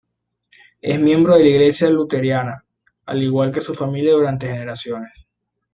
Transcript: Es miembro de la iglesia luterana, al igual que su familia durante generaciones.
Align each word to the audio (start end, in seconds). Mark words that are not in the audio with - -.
Es 0.81 0.99
miembro 0.99 1.35
de 1.37 1.43
la 1.43 1.49
iglesia 1.51 1.87
luterana, 1.87 2.65
al 3.05 3.21
igual 3.21 3.51
que 3.51 3.61
su 3.61 3.75
familia 3.75 4.13
durante 4.13 4.47
generaciones. 4.47 5.11